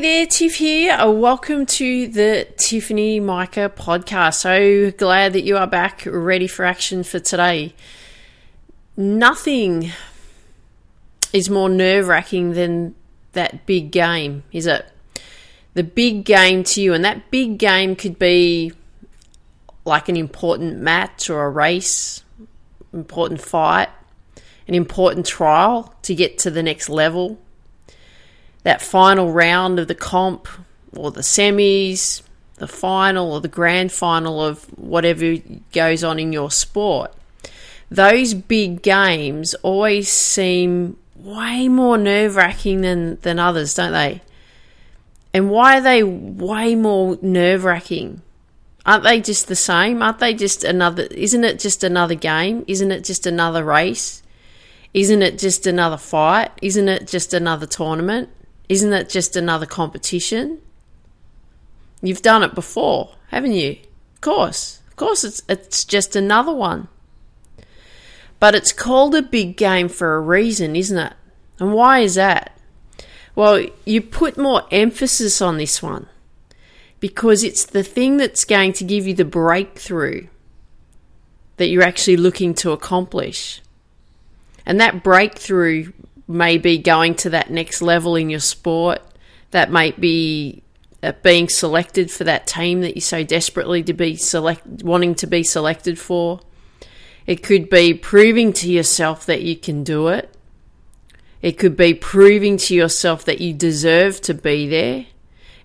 [0.00, 0.94] There, Tiff here.
[0.94, 4.36] Uh, welcome to the Tiffany Mica podcast.
[4.36, 7.74] So glad that you are back, ready for action for today.
[8.96, 9.92] Nothing
[11.34, 12.94] is more nerve wracking than
[13.32, 14.90] that big game, is it?
[15.74, 18.72] The big game to you, and that big game could be
[19.84, 22.24] like an important match or a race,
[22.94, 23.90] important fight,
[24.66, 27.38] an important trial to get to the next level
[28.62, 30.48] that final round of the comp
[30.94, 32.22] or the semis,
[32.56, 35.36] the final or the grand final of whatever
[35.72, 37.12] goes on in your sport.
[37.90, 44.22] Those big games always seem way more nerve wracking than, than others, don't they?
[45.32, 48.22] And why are they way more nerve wracking?
[48.84, 50.02] Aren't they just the same?
[50.02, 51.04] Aren't they just another?
[51.04, 52.64] Isn't it just another game?
[52.66, 54.22] Isn't it just another race?
[54.92, 56.50] Isn't it just another fight?
[56.62, 58.30] Isn't it just another tournament?
[58.70, 60.60] Isn't it just another competition?
[62.02, 63.78] You've done it before, haven't you?
[64.14, 64.80] Of course.
[64.86, 66.86] Of course, it's, it's just another one.
[68.38, 71.12] But it's called a big game for a reason, isn't it?
[71.58, 72.56] And why is that?
[73.34, 76.06] Well, you put more emphasis on this one
[77.00, 80.28] because it's the thing that's going to give you the breakthrough
[81.56, 83.62] that you're actually looking to accomplish.
[84.64, 85.90] And that breakthrough
[86.30, 89.00] maybe going to that next level in your sport.
[89.50, 90.62] That might be
[91.02, 95.26] uh, being selected for that team that you so desperately to be select wanting to
[95.26, 96.40] be selected for.
[97.26, 100.34] It could be proving to yourself that you can do it.
[101.42, 105.06] It could be proving to yourself that you deserve to be there.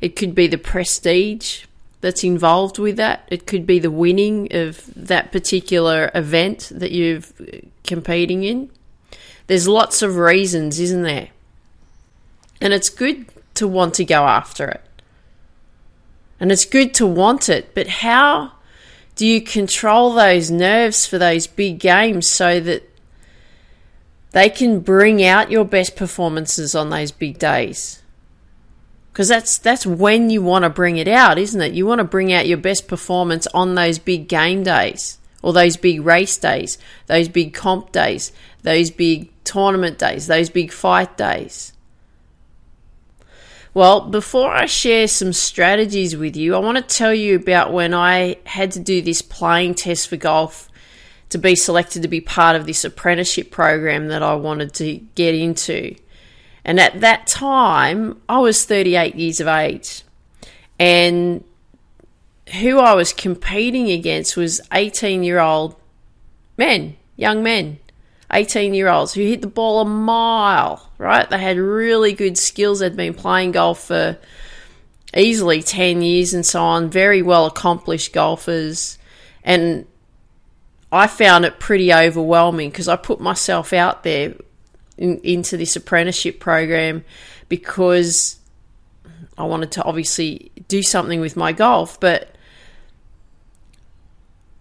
[0.01, 1.65] It could be the prestige
[2.01, 3.27] that's involved with that.
[3.27, 7.21] It could be the winning of that particular event that you're
[7.83, 8.69] competing in.
[9.47, 11.29] There's lots of reasons, isn't there?
[12.61, 13.25] And it's good
[13.55, 14.81] to want to go after it.
[16.39, 18.51] And it's good to want it, but how
[19.15, 22.83] do you control those nerves for those big games so that
[24.31, 28.01] they can bring out your best performances on those big days?
[29.13, 31.71] Because that's that's when you want to bring it out, isn't it?
[31.71, 35.77] You want to bring out your best performance on those big game days or those
[35.77, 36.77] big race days,
[37.07, 38.33] those big comp days,
[38.65, 41.71] those big tournament days, those big fight days.
[43.73, 47.93] Well, before I share some strategies with you, I want to tell you about when
[47.93, 50.69] I had to do this playing test for golf
[51.29, 55.35] to be selected to be part of this apprenticeship program that I wanted to get
[55.35, 55.95] into.
[56.63, 60.03] And at that time, I was 38 years of age.
[60.79, 61.43] And
[62.61, 65.75] who I was competing against was 18 year old
[66.57, 67.79] men, young men.
[68.31, 71.29] 18 year olds who hit the ball a mile, right?
[71.29, 72.79] They had really good skills.
[72.79, 74.17] They'd been playing golf for
[75.15, 78.97] easily 10 years and so on, very well accomplished golfers.
[79.43, 79.85] And
[80.91, 84.33] I found it pretty overwhelming because I put myself out there
[84.97, 87.03] in, into this apprenticeship program
[87.47, 88.39] because
[89.37, 92.34] I wanted to obviously do something with my golf, but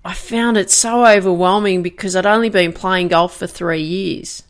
[0.05, 4.43] I found it so overwhelming because I'd only been playing golf for three years.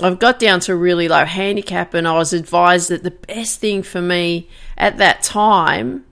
[0.00, 3.60] I've got down to a really low handicap, and I was advised that the best
[3.60, 6.04] thing for me at that time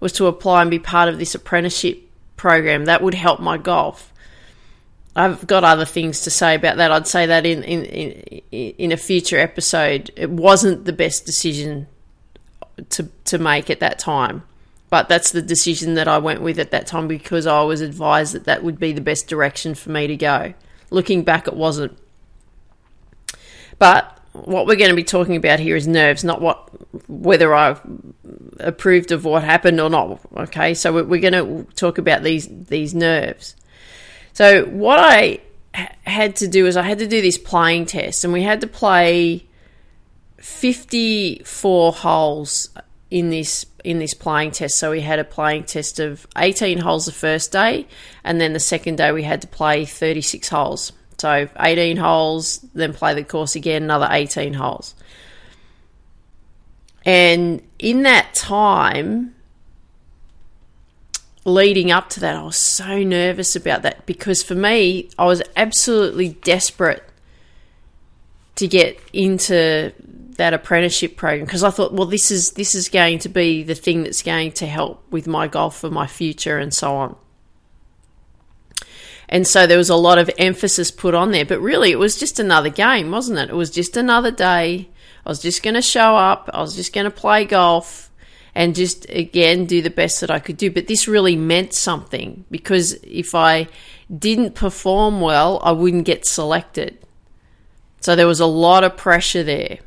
[0.00, 2.02] was to apply and be part of this apprenticeship
[2.36, 4.12] program that would help my golf.
[5.16, 6.92] I've got other things to say about that.
[6.92, 10.10] I'd say that in, in, in, in a future episode.
[10.14, 11.88] It wasn't the best decision
[12.90, 14.44] to, to make at that time.
[14.90, 18.34] But that's the decision that I went with at that time because I was advised
[18.34, 20.54] that that would be the best direction for me to go.
[20.90, 21.98] Looking back, it wasn't.
[23.78, 26.68] But what we're going to be talking about here is nerves, not what
[27.08, 27.80] whether I've
[28.60, 30.20] approved of what happened or not.
[30.36, 33.56] Okay, so we're going to talk about these these nerves.
[34.32, 35.40] So what I
[36.04, 38.66] had to do is I had to do this playing test, and we had to
[38.66, 39.46] play
[40.38, 42.70] 54 holes
[43.10, 44.78] in this in this playing test.
[44.78, 47.86] So we had a playing test of 18 holes the first day,
[48.24, 50.92] and then the second day we had to play 36 holes.
[51.18, 54.94] So 18 holes, then play the course again, another 18 holes.
[57.04, 59.34] And in that time,
[61.44, 65.42] leading up to that, I was so nervous about that because for me, I was
[65.56, 67.02] absolutely desperate
[68.56, 69.92] to get into
[70.38, 73.74] that apprenticeship program because I thought, well, this is this is going to be the
[73.74, 77.16] thing that's going to help with my golf for my future and so on.
[79.28, 82.18] And so there was a lot of emphasis put on there, but really it was
[82.18, 83.50] just another game, wasn't it?
[83.50, 84.88] It was just another day.
[85.26, 86.48] I was just going to show up.
[86.54, 88.10] I was just going to play golf
[88.54, 90.70] and just again do the best that I could do.
[90.70, 93.66] But this really meant something because if I
[94.16, 96.96] didn't perform well, I wouldn't get selected.
[98.00, 99.80] So there was a lot of pressure there.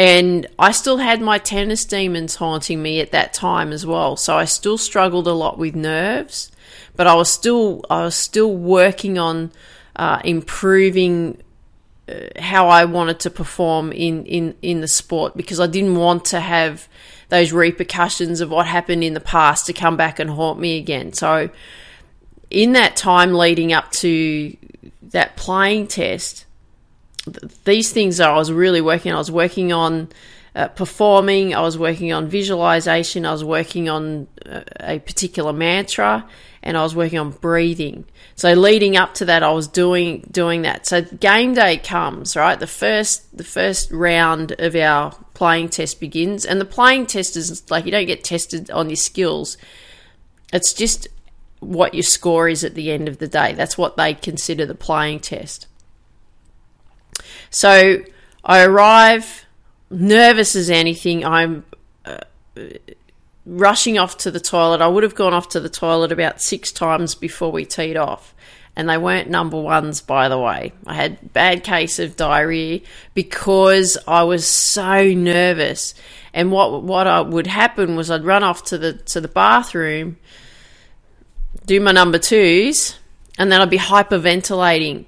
[0.00, 4.16] And I still had my tennis demons haunting me at that time as well.
[4.16, 6.50] So I still struggled a lot with nerves,
[6.96, 9.52] but I was still I was still working on
[9.96, 11.42] uh, improving
[12.08, 16.24] uh, how I wanted to perform in, in, in the sport because I didn't want
[16.26, 16.88] to have
[17.28, 21.12] those repercussions of what happened in the past to come back and haunt me again.
[21.12, 21.50] So,
[22.48, 24.56] in that time leading up to
[25.02, 26.46] that playing test,
[27.64, 29.12] these things I was really working.
[29.12, 30.08] I was working on
[30.54, 31.54] uh, performing.
[31.54, 33.26] I was working on visualization.
[33.26, 36.28] I was working on uh, a particular mantra,
[36.62, 38.04] and I was working on breathing.
[38.34, 40.86] So leading up to that, I was doing doing that.
[40.86, 42.58] So game day comes right.
[42.58, 47.70] The first the first round of our playing test begins, and the playing test is
[47.70, 49.56] like you don't get tested on your skills.
[50.52, 51.06] It's just
[51.60, 53.52] what your score is at the end of the day.
[53.52, 55.66] That's what they consider the playing test.
[57.50, 58.02] So
[58.44, 59.44] I arrive
[59.90, 61.24] nervous as anything.
[61.24, 61.64] I'm
[62.04, 62.18] uh,
[63.44, 64.80] rushing off to the toilet.
[64.80, 68.34] I would have gone off to the toilet about six times before we teed off.
[68.76, 70.72] And they weren't number ones, by the way.
[70.86, 72.80] I had bad case of diarrhea
[73.14, 75.94] because I was so nervous.
[76.32, 80.18] And what what I, would happen was I'd run off to the to the bathroom,
[81.66, 82.96] do my number twos,
[83.36, 85.06] and then I'd be hyperventilating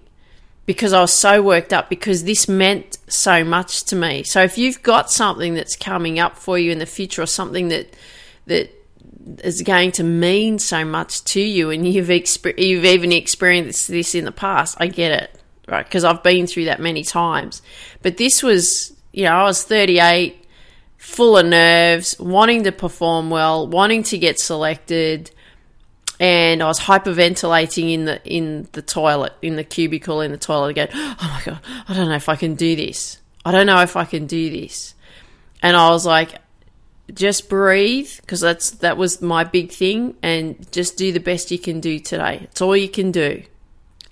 [0.67, 4.23] because I was so worked up because this meant so much to me.
[4.23, 7.69] So if you've got something that's coming up for you in the future or something
[7.69, 7.95] that
[8.47, 8.71] that
[9.45, 14.15] is going to mean so much to you and you've exper- you've even experienced this
[14.15, 15.85] in the past, I get it, right?
[15.85, 17.63] Because I've been through that many times.
[18.03, 20.45] But this was, you know, I was 38,
[20.97, 25.31] full of nerves, wanting to perform well, wanting to get selected
[26.23, 30.69] and I was hyperventilating in the in the toilet, in the cubicle in the toilet
[30.69, 30.89] again.
[30.95, 33.19] Oh my god, I don't know if I can do this.
[33.45, 34.95] I don't know if I can do this.
[35.63, 36.39] And I was like,
[37.13, 41.59] just breathe because that's that was my big thing, and just do the best you
[41.59, 42.43] can do today.
[42.45, 43.43] It's all you can do.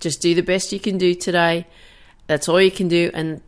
[0.01, 1.65] Just do the best you can do today.
[2.27, 3.41] That's all you can do, and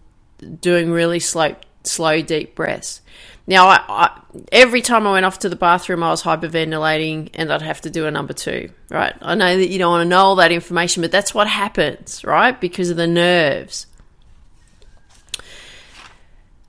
[0.62, 3.02] doing really slow, slow, deep breaths.
[3.46, 4.22] Now, I, I,
[4.52, 7.90] every time I went off to the bathroom, I was hyperventilating and I'd have to
[7.90, 9.14] do a number two, right?
[9.22, 12.24] I know that you don't want to know all that information, but that's what happens,
[12.24, 12.60] right?
[12.60, 13.88] Because of the nerves.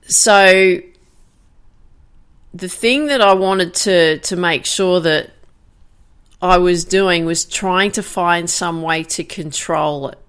[0.07, 0.79] So,
[2.53, 5.31] the thing that I wanted to, to make sure that
[6.41, 10.19] I was doing was trying to find some way to control it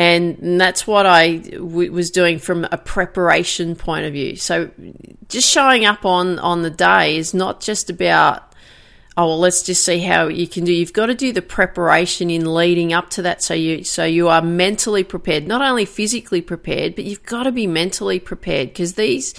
[0.00, 4.34] and that's what I w- was doing from a preparation point of view.
[4.34, 4.70] So,
[5.28, 8.54] just showing up on on the day is not just about
[9.18, 10.72] oh well, let's just see how you can do.
[10.72, 14.28] You've got to do the preparation in leading up to that, so you so you
[14.28, 18.94] are mentally prepared, not only physically prepared, but you've got to be mentally prepared because
[18.94, 19.34] these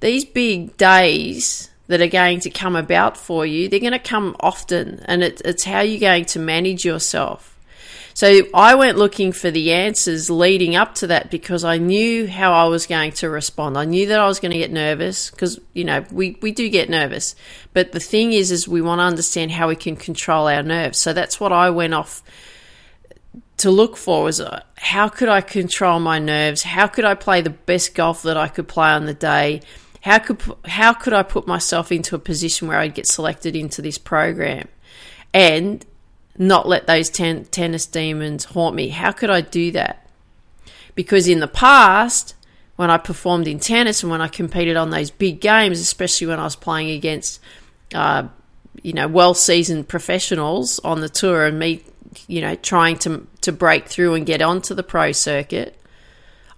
[0.00, 4.34] these big days that are going to come about for you, they're going to come
[4.40, 7.49] often, and it, it's how you're going to manage yourself.
[8.20, 12.52] So I went looking for the answers leading up to that because I knew how
[12.52, 13.78] I was going to respond.
[13.78, 16.68] I knew that I was going to get nervous because, you know, we, we do
[16.68, 17.34] get nervous.
[17.72, 20.98] But the thing is, is we want to understand how we can control our nerves.
[20.98, 22.22] So that's what I went off
[23.56, 26.62] to look for was uh, how could I control my nerves?
[26.62, 29.62] How could I play the best golf that I could play on the day?
[30.02, 33.80] How could how could I put myself into a position where I'd get selected into
[33.80, 34.68] this program?
[35.32, 35.86] And
[36.40, 38.88] not let those ten- tennis demons haunt me.
[38.88, 40.08] How could I do that?
[40.96, 42.34] Because in the past,
[42.74, 46.40] when I performed in tennis and when I competed on those big games, especially when
[46.40, 47.40] I was playing against,
[47.94, 48.26] uh,
[48.82, 51.84] you know, well seasoned professionals on the tour and me
[52.26, 55.80] you know, trying to to break through and get onto the pro circuit,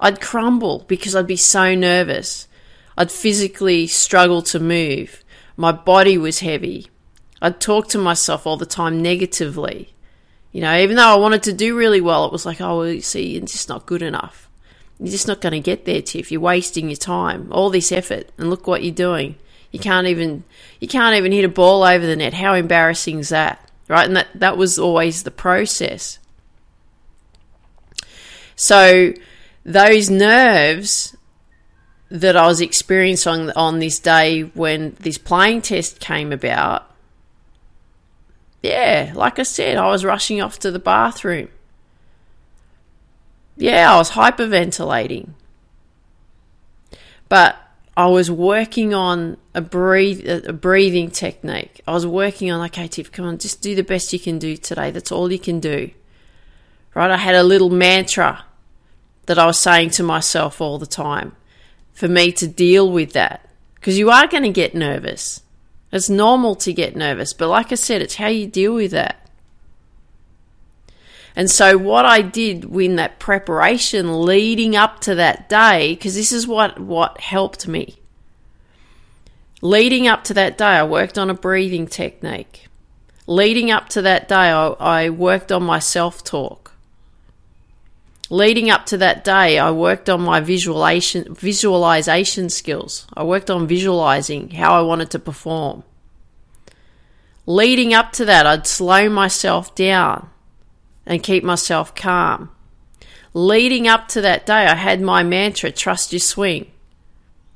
[0.01, 2.49] I'd crumble because I'd be so nervous.
[2.97, 5.25] I'd physically struggle to move.
[5.57, 6.89] My body was heavy.
[7.43, 9.93] I'd talk to myself all the time negatively.
[10.53, 13.01] You know, even though I wanted to do really well, it was like, oh, well,
[13.01, 14.49] see, it's just not good enough.
[15.01, 16.31] You're just not going to get there, Tiff.
[16.31, 17.49] You're wasting your time.
[17.51, 19.35] All this effort, and look what you're doing.
[19.73, 20.45] You can't even
[20.79, 22.35] you can't even hit a ball over the net.
[22.35, 23.71] How embarrassing is that?
[23.89, 24.07] Right?
[24.07, 26.21] And that, that was always the process.
[28.55, 29.15] So
[29.65, 31.17] those nerves
[32.11, 36.92] that I was experiencing on this day when this playing test came about,
[38.63, 41.49] yeah, like I said, I was rushing off to the bathroom.
[43.57, 45.31] Yeah, I was hyperventilating.
[47.29, 47.57] But
[47.97, 51.81] I was working on a breathe a breathing technique.
[51.87, 54.57] I was working on okay, Tiff, come on, just do the best you can do
[54.57, 54.91] today.
[54.91, 55.91] That's all you can do.
[56.95, 57.11] Right?
[57.11, 58.45] I had a little mantra
[59.27, 61.37] that I was saying to myself all the time
[61.93, 63.49] for me to deal with that.
[63.75, 65.42] Because you are going to get nervous.
[65.93, 69.19] It's normal to get nervous, but like I said, it's how you deal with that.
[71.37, 76.33] And so, what I did in that preparation leading up to that day, because this
[76.33, 77.97] is what, what helped me.
[79.63, 82.67] Leading up to that day, I worked on a breathing technique.
[83.27, 86.62] Leading up to that day, I, I worked on my self talk.
[88.33, 93.07] Leading up to that day, I worked on my visualization, visualization skills.
[93.13, 95.85] I worked on visualizing how I wanted to perform.
[97.45, 100.31] Leading up to that, I'd slow myself down
[101.05, 102.51] and keep myself calm.
[103.35, 106.71] Leading up to that day, I had my mantra trust your swing.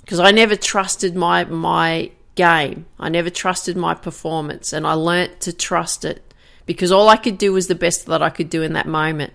[0.02, 5.40] Because I never trusted my, my game, I never trusted my performance, and I learnt
[5.40, 6.34] to trust it
[6.66, 9.32] because all I could do was the best that I could do in that moment.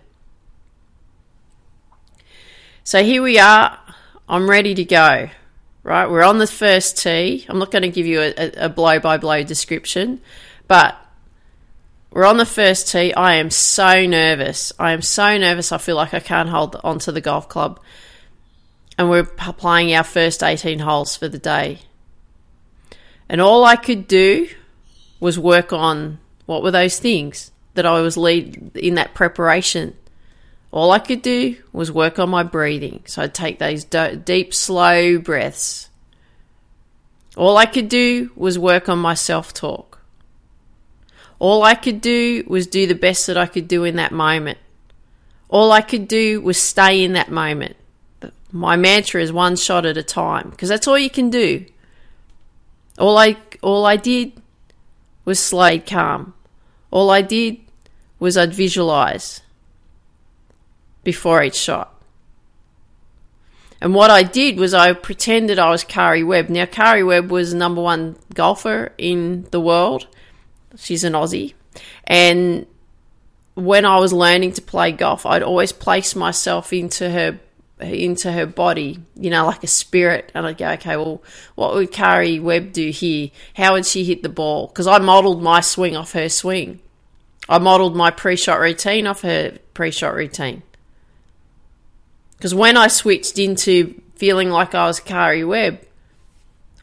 [2.91, 3.79] So here we are.
[4.27, 5.29] I'm ready to go.
[5.81, 7.45] Right, we're on the first tee.
[7.47, 10.19] I'm not going to give you a blow by blow description,
[10.67, 10.97] but
[12.11, 13.13] we're on the first tee.
[13.13, 14.73] I am so nervous.
[14.77, 15.71] I am so nervous.
[15.71, 17.79] I feel like I can't hold onto the golf club.
[18.97, 21.79] And we're playing our first 18 holes for the day.
[23.29, 24.49] And all I could do
[25.21, 29.95] was work on what were those things that I was lead in that preparation.
[30.71, 33.03] All I could do was work on my breathing.
[33.05, 35.89] So I'd take those deep, slow breaths.
[37.35, 39.99] All I could do was work on my self talk.
[41.39, 44.59] All I could do was do the best that I could do in that moment.
[45.49, 47.75] All I could do was stay in that moment.
[48.51, 51.65] My mantra is one shot at a time because that's all you can do.
[52.97, 54.33] All I all I did
[55.25, 56.33] was slay calm.
[56.91, 57.57] All I did
[58.19, 59.41] was I'd visualize
[61.03, 61.87] before each shot.
[63.79, 66.49] And what I did was I pretended I was Karrie Webb.
[66.49, 70.07] Now, Karrie Webb was number one golfer in the world
[70.77, 71.53] She's an Aussie.
[72.05, 72.65] And
[73.55, 77.39] when I was learning to play golf, I'd always place myself into her
[77.79, 80.31] into her body, you know, like a spirit.
[80.35, 81.23] And I'd go, okay, well,
[81.55, 83.31] what would Karrie Webb do here?
[83.55, 84.67] How would she hit the ball?
[84.67, 86.79] Because I modelled my swing off her swing.
[87.49, 90.61] I modelled my pre-shot routine off her pre-shot routine.
[92.41, 95.79] Because when I switched into feeling like I was Karrie Webb,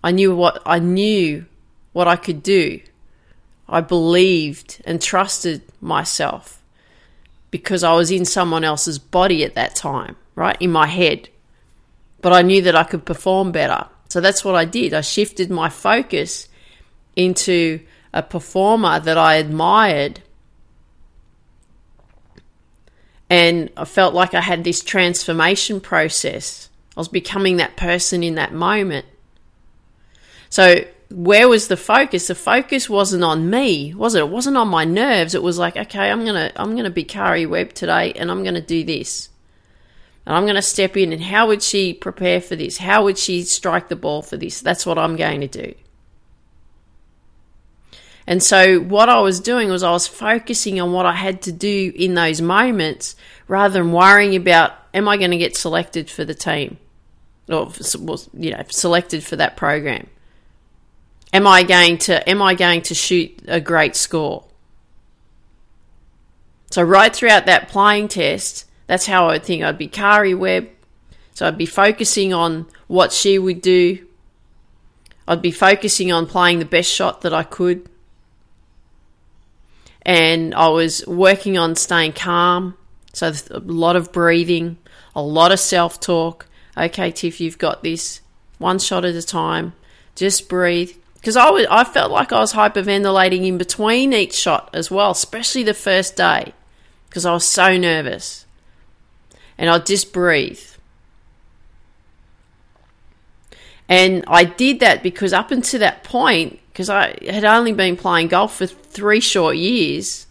[0.04, 1.46] I knew what I knew
[1.92, 2.80] what I could do.
[3.68, 6.62] I believed and trusted myself
[7.50, 10.56] because I was in someone else's body at that time, right?
[10.60, 11.28] In my head.
[12.20, 13.88] But I knew that I could perform better.
[14.10, 14.94] So that's what I did.
[14.94, 16.48] I shifted my focus
[17.16, 17.80] into
[18.14, 20.20] a performer that I admired.
[23.30, 26.70] And I felt like I had this transformation process.
[26.96, 29.06] I was becoming that person in that moment.
[30.50, 32.26] So where was the focus?
[32.26, 34.20] The focus wasn't on me, was it?
[34.20, 35.34] It wasn't on my nerves.
[35.34, 38.60] It was like, okay, I'm gonna I'm gonna be Karrie Webb today, and I'm gonna
[38.60, 39.28] do this,
[40.26, 41.12] and I'm gonna step in.
[41.12, 42.78] And how would she prepare for this?
[42.78, 44.60] How would she strike the ball for this?
[44.60, 45.74] That's what I'm going to do.
[48.28, 51.52] And so what I was doing was I was focusing on what I had to
[51.52, 53.16] do in those moments,
[53.48, 56.76] rather than worrying about am I going to get selected for the team,
[57.48, 57.72] or
[58.34, 60.08] you know selected for that program
[61.32, 64.44] Am I going to am I going to shoot a great score?
[66.70, 70.68] So right throughout that playing test, that's how I would think I'd be Karrie Webb.
[71.32, 74.06] So I'd be focusing on what she would do.
[75.26, 77.88] I'd be focusing on playing the best shot that I could.
[80.08, 82.78] And I was working on staying calm.
[83.12, 84.78] So a lot of breathing,
[85.14, 86.46] a lot of self talk.
[86.78, 88.22] Okay, Tiff, you've got this.
[88.56, 89.74] One shot at a time.
[90.14, 90.96] Just breathe.
[91.16, 95.10] Because I, was, I felt like I was hyperventilating in between each shot as well,
[95.10, 96.54] especially the first day,
[97.10, 98.46] because I was so nervous.
[99.58, 100.64] And I'd just breathe.
[103.90, 108.28] And I did that because up until that point, because I had only been playing
[108.28, 110.28] golf for three short years,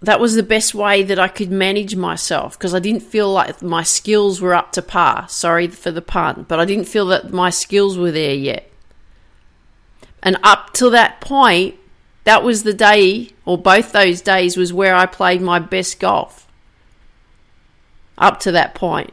[0.00, 3.60] that was the best way that I could manage myself because I didn't feel like
[3.60, 5.28] my skills were up to par.
[5.28, 8.70] Sorry for the pun, but I didn't feel that my skills were there yet.
[10.22, 11.74] And up till that point,
[12.22, 16.46] that was the day, or both those days, was where I played my best golf
[18.16, 19.12] up to that point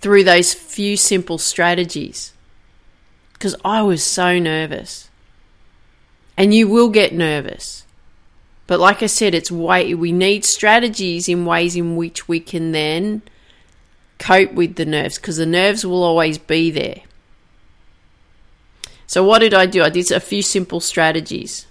[0.00, 2.32] through those few simple strategies
[3.32, 5.08] because I was so nervous.
[6.36, 7.84] And you will get nervous.
[8.66, 12.72] But like I said, it's way we need strategies in ways in which we can
[12.72, 13.22] then
[14.18, 17.02] cope with the nerves because the nerves will always be there.
[19.06, 19.82] So what did I do?
[19.82, 21.66] I did a few simple strategies.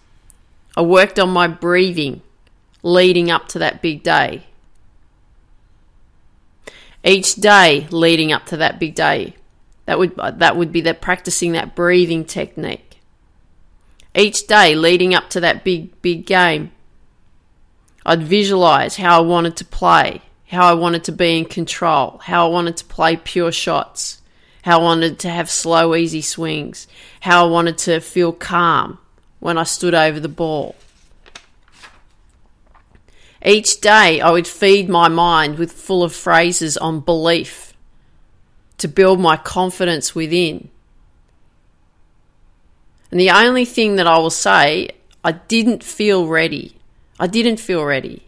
[0.76, 2.22] I worked on my breathing
[2.82, 4.48] leading up to that big day
[7.08, 9.36] each day leading up to that big day.
[9.86, 13.00] That would that would be that practicing that breathing technique.
[14.14, 16.72] Each day leading up to that big big game.
[18.06, 22.48] I'd visualize how I wanted to play, how I wanted to be in control, how
[22.48, 24.22] I wanted to play pure shots,
[24.64, 26.88] how I wanted to have slow easy swings,
[27.22, 29.00] how I wanted to feel calm
[29.40, 30.76] when I stood over the ball.
[33.48, 37.74] Each day I would feed my mind with full of phrases on belief
[38.78, 40.68] to build my confidence within.
[43.10, 44.90] And the only thing that I will say,
[45.24, 46.76] I didn't feel ready.
[47.22, 48.28] I didn't feel ready.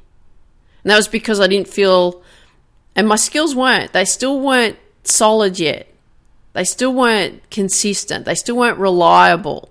[0.86, 2.24] And that was because I didn't feel,
[2.96, 5.94] and my skills weren't, they still weren't solid yet.
[6.54, 8.24] They still weren't consistent.
[8.24, 9.68] They still weren't reliable.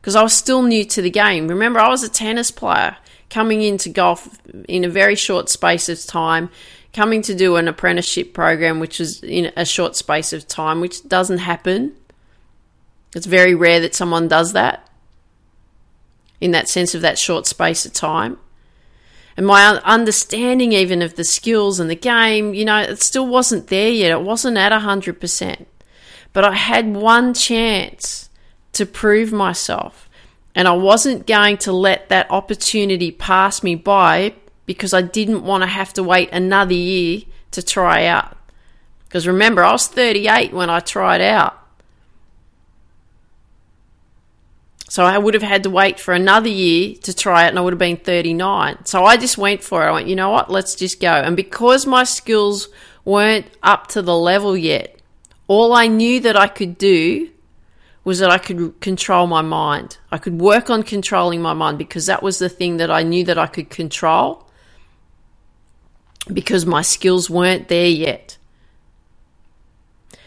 [0.00, 1.48] Because I was still new to the game.
[1.48, 2.96] Remember, I was a tennis player
[3.32, 6.50] coming into golf in a very short space of time,
[6.92, 11.08] coming to do an apprenticeship program, which is in a short space of time, which
[11.08, 11.96] doesn't happen.
[13.16, 14.86] It's very rare that someone does that
[16.42, 18.36] in that sense of that short space of time.
[19.34, 23.68] And my understanding, even of the skills and the game, you know, it still wasn't
[23.68, 24.10] there yet.
[24.10, 25.66] It wasn't at 100%.
[26.34, 28.28] But I had one chance
[28.74, 30.10] to prove myself.
[30.54, 34.34] And I wasn't going to let that opportunity pass me by
[34.66, 38.36] because I didn't want to have to wait another year to try out.
[39.04, 41.58] Because remember, I was 38 when I tried out.
[44.88, 47.62] So I would have had to wait for another year to try it and I
[47.62, 48.84] would have been 39.
[48.84, 49.86] So I just went for it.
[49.86, 50.50] I went, you know what?
[50.50, 51.12] Let's just go.
[51.12, 52.68] And because my skills
[53.02, 55.00] weren't up to the level yet,
[55.48, 57.30] all I knew that I could do
[58.04, 59.98] was that I could control my mind.
[60.10, 63.24] I could work on controlling my mind because that was the thing that I knew
[63.24, 64.48] that I could control
[66.32, 68.38] because my skills weren't there yet.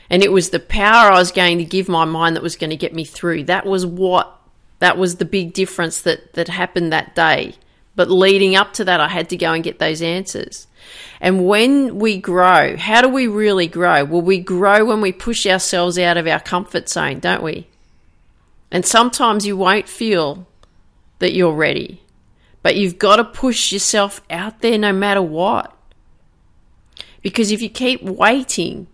[0.09, 2.69] And it was the power I was going to give my mind that was going
[2.69, 3.43] to get me through.
[3.45, 4.31] That was what
[4.79, 7.55] that was the big difference that that happened that day.
[7.95, 10.67] But leading up to that I had to go and get those answers.
[11.19, 14.03] And when we grow, how do we really grow?
[14.03, 17.67] Well, we grow when we push ourselves out of our comfort zone, don't we?
[18.71, 20.47] And sometimes you won't feel
[21.19, 22.01] that you're ready,
[22.61, 25.75] but you've got to push yourself out there no matter what.
[27.21, 28.87] Because if you keep waiting,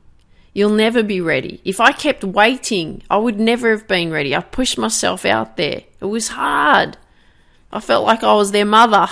[0.54, 1.62] you'll never be ready.
[1.66, 4.36] If I kept waiting, I would never have been ready.
[4.36, 5.84] I pushed myself out there.
[6.00, 6.98] It was hard.
[7.72, 9.08] I felt like I was their mother.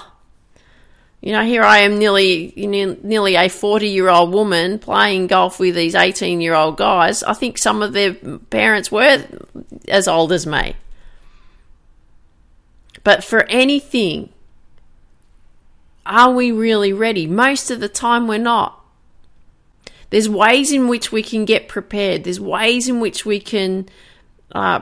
[1.22, 6.78] You know, here I am, nearly nearly a forty-year-old woman playing golf with these eighteen-year-old
[6.78, 7.24] guys.
[7.24, 9.26] I think some of their parents were
[9.90, 10.76] as old as me.
[13.04, 14.30] But for anything,
[16.06, 17.28] are we really ready?
[17.28, 18.82] Most of the time, we're not.
[20.12, 22.24] There's ways in which we can get prepared.
[22.24, 23.90] There's ways in which we can
[24.54, 24.82] uh,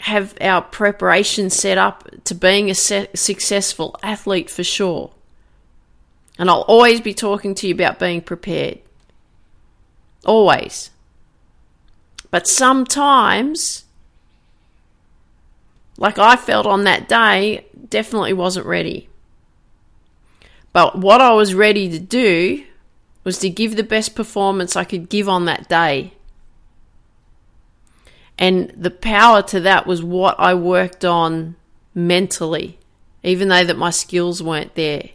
[0.00, 5.12] have our preparation set up to being a se- successful athlete for sure.
[6.38, 8.78] And I'll always be talking to you about being prepared.
[10.24, 10.90] Always.
[12.30, 13.84] But sometimes,
[15.96, 19.08] like I felt on that day, definitely wasn't ready.
[20.72, 22.64] But what I was ready to do
[23.24, 26.12] was to give the best performance I could give on that day.
[28.38, 31.56] And the power to that was what I worked on
[31.94, 32.78] mentally,
[33.24, 35.10] even though that my skills weren't there.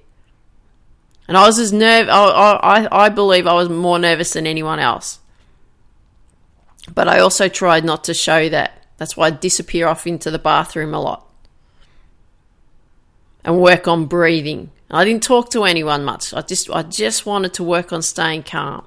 [1.28, 2.10] And I was as nerve.
[2.10, 5.20] I, I, I believe I was more nervous than anyone else.
[6.94, 8.86] But I also tried not to show that.
[8.98, 11.28] That's why I disappear off into the bathroom a lot
[13.44, 14.72] and work on breathing.
[14.90, 16.34] I didn't talk to anyone much.
[16.34, 18.86] I just I just wanted to work on staying calm.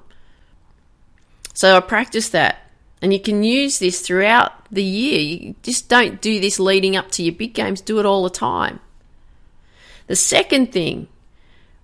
[1.53, 2.59] So I practiced that.
[3.03, 5.19] And you can use this throughout the year.
[5.21, 8.31] You just don't do this leading up to your big games, do it all the
[8.31, 8.81] time.
[10.07, 11.09] The second thing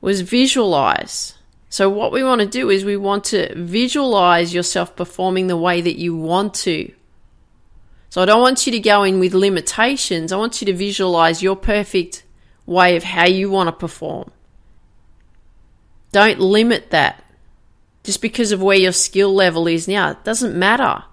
[0.02, 1.38] was visualize.
[1.70, 5.80] So, what we want to do is we want to visualize yourself performing the way
[5.80, 6.92] that you want to.
[8.10, 10.32] So, I don't want you to go in with limitations.
[10.32, 12.24] I want you to visualize your perfect
[12.66, 14.30] way of how you want to perform.
[16.10, 17.24] Don't limit that
[18.04, 20.10] just because of where your skill level is now.
[20.10, 21.04] It doesn't matter.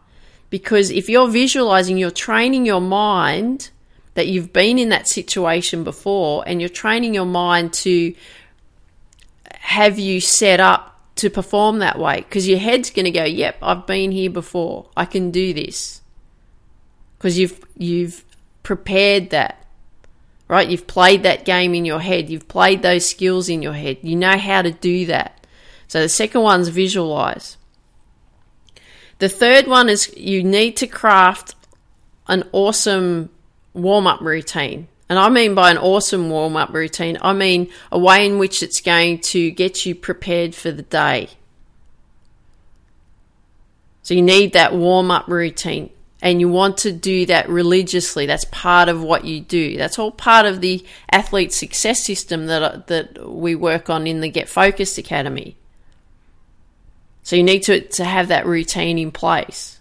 [0.50, 3.70] Because if you're visualizing, you're training your mind
[4.16, 8.14] that you've been in that situation before and you're training your mind to
[9.70, 13.58] have you set up to perform that way because your head's going to go, "Yep,
[13.62, 14.90] I've been here before.
[14.96, 16.02] I can do this."
[17.18, 18.26] Because you've you've
[18.64, 19.60] prepared that
[20.50, 20.68] right?
[20.68, 24.18] You've played that game in your head, you've played those skills in your head, you
[24.18, 25.48] know how to do that.
[25.88, 27.56] So the second one's visualize.
[29.20, 31.56] The third one is you need to craft
[32.28, 33.30] an awesome
[33.74, 34.88] warm up routine.
[35.10, 38.62] And I mean by an awesome warm up routine, I mean a way in which
[38.62, 41.30] it's going to get you prepared for the day.
[44.04, 45.90] So you need that warm up routine
[46.22, 48.26] and you want to do that religiously.
[48.26, 49.78] That's part of what you do.
[49.78, 54.20] That's all part of the athlete success system that uh, that we work on in
[54.22, 55.58] the Get Focused Academy.
[57.24, 59.80] So you need to to have that routine in place.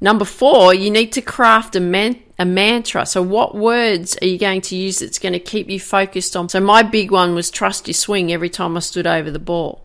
[0.00, 3.06] Number four, you need to craft a man, a mantra.
[3.06, 6.48] So what words are you going to use that's going to keep you focused on?
[6.48, 9.84] So my big one was trust your swing every time I stood over the ball.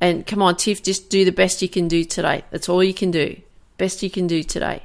[0.00, 2.44] And come on, Tiff, just do the best you can do today.
[2.50, 3.40] That's all you can do.
[3.76, 4.82] Best you can do today.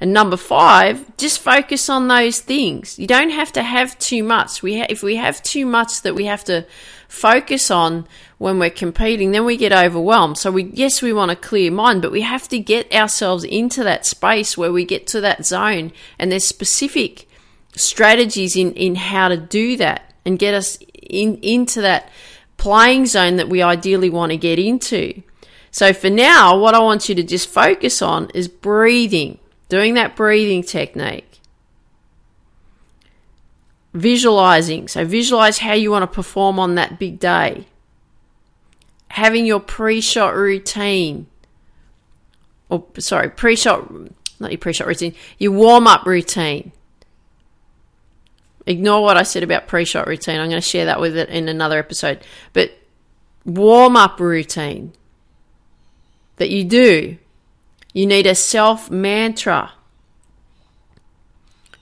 [0.00, 2.98] And number five, just focus on those things.
[2.98, 4.62] You don't have to have too much.
[4.62, 6.66] We ha- if we have too much that we have to
[7.14, 8.06] focus on
[8.38, 10.36] when we're competing, then we get overwhelmed.
[10.36, 13.84] So we yes, we want a clear mind, but we have to get ourselves into
[13.84, 17.28] that space where we get to that zone, and there's specific
[17.74, 22.10] strategies in in how to do that and get us in, into that
[22.56, 25.22] playing zone that we ideally want to get into.
[25.70, 30.14] So for now, what I want you to just focus on is breathing, doing that
[30.14, 31.33] breathing technique.
[33.94, 34.88] Visualizing.
[34.88, 37.66] So visualize how you want to perform on that big day.
[39.08, 41.26] Having your pre-shot routine.
[42.68, 43.90] Or sorry, pre-shot
[44.40, 46.72] not your pre-shot routine, your warm-up routine.
[48.66, 50.40] Ignore what I said about pre shot routine.
[50.40, 52.24] I'm going to share that with it in another episode.
[52.52, 52.72] But
[53.44, 54.92] warm up routine
[56.36, 57.18] that you do,
[57.92, 59.72] you need a self mantra.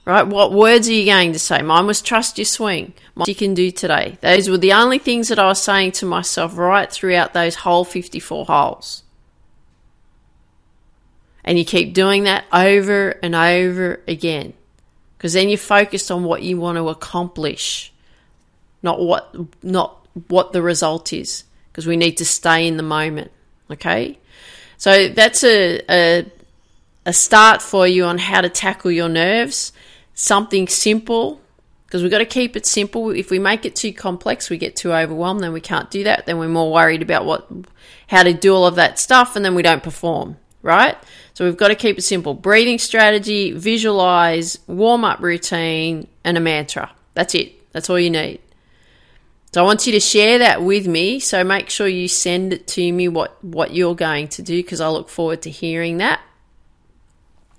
[0.05, 0.27] Right?
[0.27, 1.61] What words are you going to say?
[1.61, 2.93] Mine was trust your swing.
[3.13, 4.17] What you can do today.
[4.19, 7.85] Those were the only things that I was saying to myself right throughout those whole
[7.85, 9.03] 54 holes.
[11.45, 14.53] And you keep doing that over and over again
[15.23, 17.93] because then you're focused on what you want to accomplish,
[18.81, 21.45] not what not what the result is.
[21.71, 23.31] Because we need to stay in the moment.
[23.71, 24.19] Okay,
[24.77, 26.25] so that's a, a
[27.05, 29.71] a start for you on how to tackle your nerves.
[30.13, 31.41] Something simple
[31.85, 33.11] because we've got to keep it simple.
[33.11, 35.41] If we make it too complex, we get too overwhelmed.
[35.41, 36.25] Then we can't do that.
[36.25, 37.47] Then we're more worried about what,
[38.07, 40.37] how to do all of that stuff, and then we don't perform.
[40.63, 40.97] Right?
[41.33, 46.39] So we've got to keep it simple breathing strategy, visualize, warm up routine, and a
[46.39, 46.91] mantra.
[47.13, 47.71] That's it.
[47.73, 48.39] That's all you need.
[49.53, 51.19] So I want you to share that with me.
[51.19, 54.81] So make sure you send it to me what, what you're going to do because
[54.81, 56.21] I look forward to hearing that.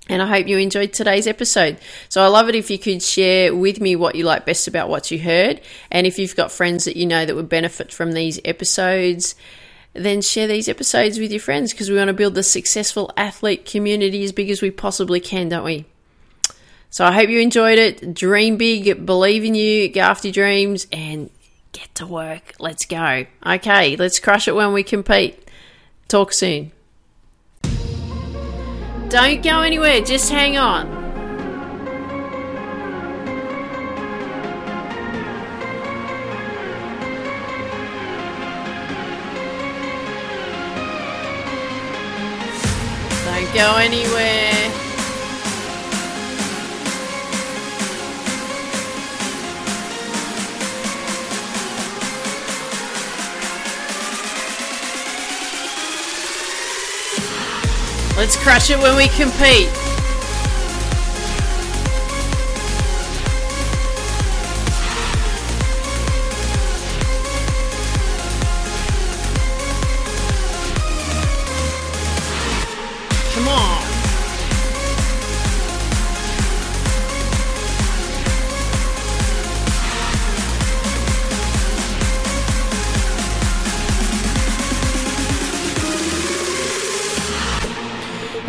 [0.09, 1.79] And I hope you enjoyed today's episode.
[2.11, 4.91] So I love it if you could share with me what you like best about
[4.91, 5.63] what you heard.
[5.91, 9.35] And if you've got friends that you know that would benefit from these episodes,
[9.95, 13.65] then share these episodes with your friends because we want to build the successful athlete
[13.65, 15.87] community as big as we possibly can, don't we?
[16.91, 18.15] So I hope you enjoyed it.
[18.15, 21.31] Dream big, believe in you, go after your dreams, and
[21.73, 22.55] get to work.
[22.59, 23.27] Let's go.
[23.45, 25.49] Okay, let's crush it when we compete.
[26.09, 26.73] Talk soon.
[29.15, 30.91] Don't go anywhere, just hang on.
[43.25, 44.84] Don't go anywhere.
[58.25, 59.84] Let's crush it when we compete.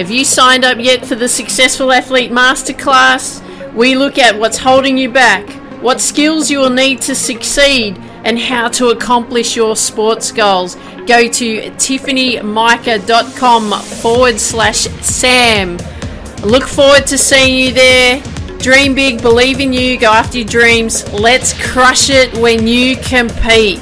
[0.05, 3.41] Have you signed up yet for the Successful Athlete Masterclass?
[3.73, 5.49] We look at what's holding you back,
[5.81, 10.75] what skills you will need to succeed, and how to accomplish your sports goals.
[11.07, 15.79] Go to tiffanymica.com forward slash Sam.
[16.43, 18.21] Look forward to seeing you there.
[18.59, 21.11] Dream big, believe in you, go after your dreams.
[21.13, 23.81] Let's crush it when you compete.